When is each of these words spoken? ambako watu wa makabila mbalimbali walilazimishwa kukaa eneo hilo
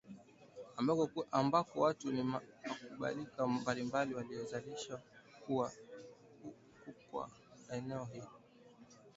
ambako 1.37 1.79
watu 1.79 2.07
wa 2.07 2.23
makabila 2.97 3.47
mbalimbali 3.47 4.13
walilazimishwa 4.13 5.01
kukaa 5.47 7.27
eneo 7.73 8.05
hilo 8.05 8.29